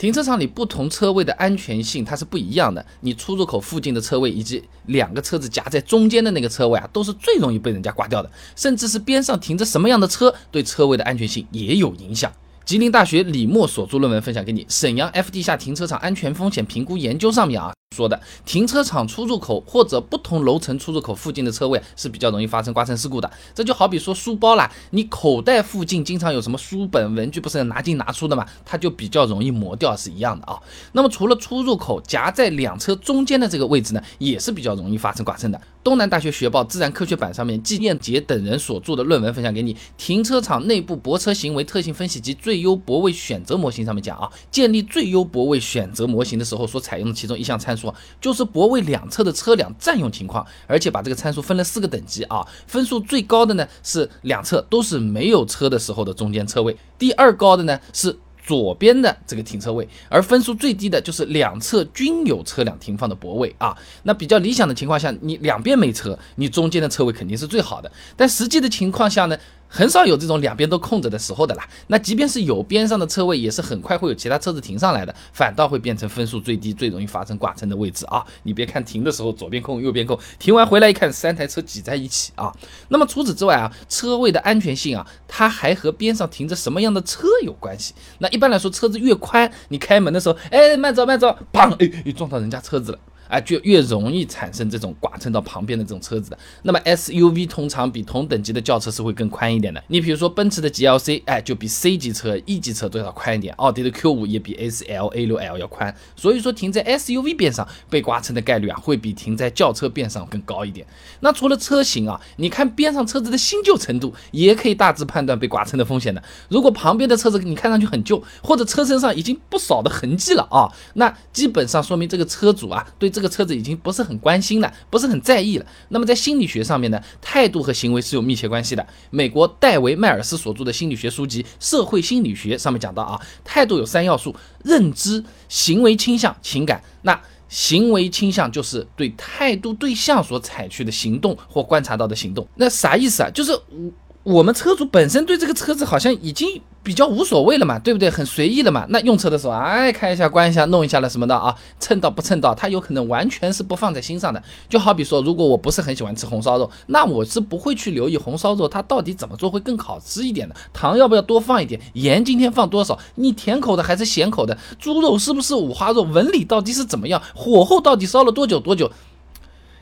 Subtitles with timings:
[0.00, 2.82] 停车场里不同车位的安全性它是不一样的。
[3.00, 8.30] 你出入口附近的车位以及两个车子夹在中间的那个车位啊，都是最容易被人家刮掉的。
[8.56, 12.32] 甚至是边上停着什么样的车，对车位的安全性也有影响。
[12.64, 17.70] 吉林大学李默所著论文分享给你，《沈阳 F 地下停车场安全风险评估研究》上面啊。
[17.96, 23.28] 说的停车场出入口或者不同楼层出入口附近的车位是比较容易发生刮蹭事故的。
[23.52, 30.56] 这就好比说书包啦，你口袋附近经常有什么书本文具，不是拿进拿出的嘛，它就比较容易磨掉，是一样的啊。
[30.92, 35.60] 那么除了出入口夹在两车中间的这个位置呢，也是比较容易发生刮蹭的。
[35.82, 47.79] 东南大学学报自然科学版上面季彦杰等人所著的论文分享给你，《停车场内部泊车行为特性分析及最优泊位选择模型》上面讲啊，建立最优泊位选择模型的时候所采用的其中一项参数。
[47.80, 63.76] 说就是泊位两侧的车辆占用情况，而且把这个参数分了四个等级啊，分数最高的呢是两侧都是没有车的时候的中间车位，第二高的呢是左边的这个停车位，而分数最低的就是两侧均有车辆停放的泊位啊。
[64.02, 69.38] 那比较理想的情况下，你两边没车，你中间的车位肯定是最好的，但实际的情况下呢？
[69.72, 71.66] 很少有这种两边都空着的时候的啦。
[71.86, 78.24] 那即便是有边上的车位，也是很快会有其他车子停上来的，反倒会变成分数最低、最容易发生剐蹭的位置啊！
[78.42, 82.52] 你别看停的时候左边空、右边空，停完回来一看，三台车挤在一起啊。
[82.88, 87.94] 那么除此之外啊，车位的安全性啊，它还和边上停着什么样的车有关系。
[88.18, 92.98] 那一般来说，车子越宽，你开门的时候，哎，慢走慢走，砰，哎，撞到人家车子了。
[93.30, 96.38] 啊，就越容易产生这种剐蹭到旁边的这种车子的。
[96.62, 99.82] 那么 SUV 通常比同等级的轿车是会更宽一点的。
[99.88, 103.54] 你比如说奔驰的 GLC，哎，就比 C 级车、E 级车都要宽一点。
[103.54, 105.94] 奥迪的 Q5 也比 A4L、A6L 要宽。
[106.16, 110.86] 所以说停在 SUV 边上被刮蹭的概率啊，会比停在轿车边上更高一点。
[111.20, 116.22] 那除了车型啊，你看边上车子的新旧程度，也可以大致判断被剐蹭的风险的。
[116.48, 125.66] 如果旁边的车子你看上去很旧，或者车身上已经不少的痕迹了啊，那基本上说明这个车主啊对这这个车子已经不是很关心了，不是很在意了。
[125.90, 128.86] 那么在心理学上面呢，态度和行为是有密切关系的。
[129.10, 136.82] 美国戴维·迈尔斯所著的心理学书籍《社会心理学》上面讲到啊，态度有三要素：认知、行为倾向、情感。
[137.02, 137.20] 那
[137.50, 142.48] 行为倾向就是对态度对象所采取的行动或观察到的行动。
[142.54, 143.28] 那啥意思啊？
[143.28, 143.92] 就是我
[144.22, 146.62] 我们车主本身对这个车子好像已经。
[146.82, 148.08] 比较无所谓了嘛，对不对？
[148.08, 148.86] 很随意了嘛。
[148.88, 154.42] 那用车的时候，哎，开一下、关一下、弄一下了什么的啊，蹭到不蹭到，他有可能完全是不放在心上的。
[154.68, 160.54] 就好比说，如果我不是很喜欢吃红烧肉，那我是不会去留意红烧肉它到底怎么做会更好吃一点的。
[160.72, 161.80] 糖要不要多放一点？
[161.92, 162.98] 盐今天放多少？
[163.16, 164.56] 你甜口的还是咸口的？
[164.78, 166.00] 猪肉是不是五花肉？
[166.02, 167.20] 纹理到底是怎么样？
[167.34, 168.90] 火候到底烧了多久多久？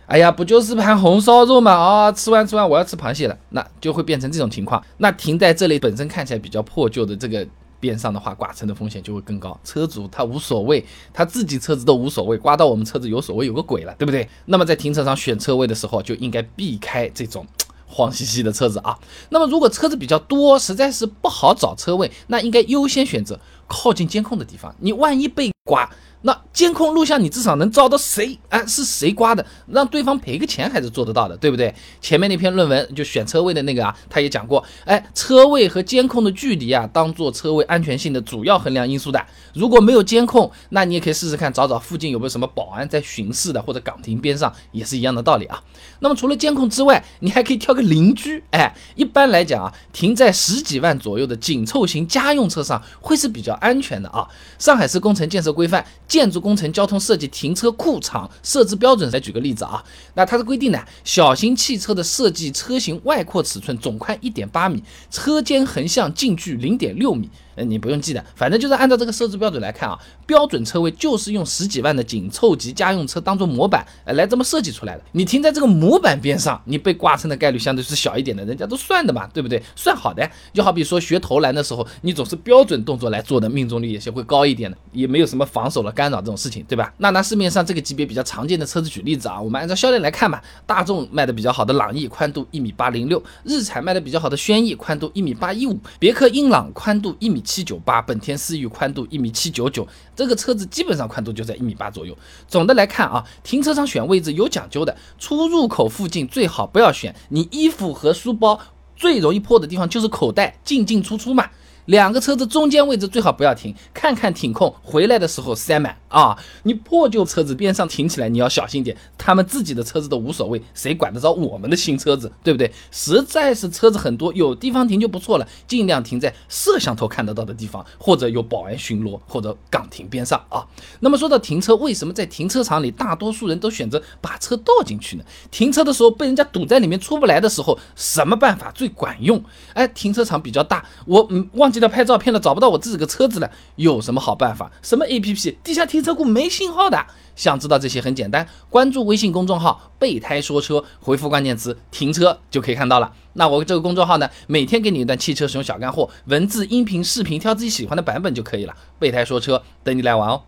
[0.09, 1.71] 哎呀，不就是盘红烧肉嘛？
[1.71, 4.83] 啊，吃完吃完，我要吃螃蟹了，那就会变成这种情况。
[4.97, 7.47] 那停在这里本身看起来比较破旧的这个
[7.79, 9.61] 边上的话，剐蹭的风险就会更高。
[9.63, 10.83] 车主他无所谓，
[11.13, 14.27] 他自己车子都无所谓，刮到我们车子有所谓有个鬼了，对不对？
[14.47, 17.47] 那么在停车场选车位的时候，就应该避开这种
[17.87, 18.99] 黄兮兮的车子啊。
[19.29, 24.75] 那么如果车子比较多，实在是不好找车位，那应该优先选择靠近监控的地方。
[24.81, 25.87] 你万一被刮，
[26.23, 28.37] 那监控录像你至少能找到谁？
[28.49, 29.47] 哎，是谁刮的？
[29.69, 31.73] 让对方赔个钱还是做得到的，对不对？
[32.01, 39.25] 前面那篇论文就选车位的那个啊，他也讲过，哎，车位和监控的距离啊，当做车位安全性的主要衡量因素的。
[39.55, 45.63] 如果没有监控，那你也可以试试看，找找附近有没有什么保安在巡视的，或者岗亭边上也是一样的道理啊。
[46.01, 48.43] 那么除了监控之外，你还可以挑个邻居。
[48.51, 54.27] 哎，一般来讲啊，停在十几万左右的紧凑型家用车上会是比较安全的啊。
[54.59, 55.85] 上海市工程建设规范。
[56.09, 67.29] 建筑工程交通设计停车库场设置标准，来举个例子啊，那它的规定呢，小型汽车的设计车型外扩尺寸总宽一点八米，车间横向径距零点六米。
[67.65, 75.03] 你不用记的，反正就是按照这个设置标准来看啊，标准车位就是用十几万的紧凑级家用车当做模板来这么设计出来的。
[75.13, 79.63] 你停在这个模板边上，你被刮蹭的概率相对是小一点的，人家都算的嘛，对不对？
[79.75, 86.93] 算好的，就好比说学投篮的时候，你总是标准动作来做的，命中率也是会高一点的，也没有什么防守了干扰这种事情，对吧？
[86.99, 97.43] 那拿市面上这个级别比较常见的车子举例子啊，我们按照销量来看吧，大众卖的比较好的朗逸宽度一米八零六，日产卖的比较好的轩逸宽度一米八一五，别克英朗宽度一米。
[97.49, 102.15] 七九八，本田思域宽度一米七九九，这个车子基本上宽度就在一米八左右。
[102.47, 108.61] 总的来看啊，停车场选位置有讲究的，出入口附近最好不要选，你衣服和书包
[108.95, 111.49] 最容易破的地方就是口袋，进进出出嘛。
[111.89, 116.37] 两个车子中间位置最好不要停，看看停空，回来的时候塞满啊！
[116.65, 122.71] 你破旧车子边上停起来，你要小心点，他们自己的车子都无所谓，谁管得着我们的新车子，对不对？
[122.91, 130.67] 实在是车子很多，有地方停就不错了，尽量停在摄像头看得到的地方，或者有保安巡逻，或者岗亭边上啊。
[131.01, 135.25] 那么说到停车，为什么在停车场里大多数人都选择把车倒进去呢？
[135.51, 139.43] 停车的时候被人家堵在里面出不来的时候，什么办法最管用？
[139.73, 141.78] 哎，停车场比较大，我嗯忘记。
[141.79, 144.69] 记得拍照片了，找不到我自己的车子了，有什么好办法？
[144.83, 145.57] 什么 A P P？
[145.63, 147.07] 地下停车库没信号的。
[147.37, 153.13] 想知道这些很简单，关注微信公众号“备胎说车”，回复关键词“停车”就可以看到了。
[153.35, 158.75] 那我这个公众号呢，每天给你一段汽车使用小干货，文字、音频、视频，挑自己喜欢的版本就可以了。
[158.99, 160.43] 备胎说车，等你来玩哦。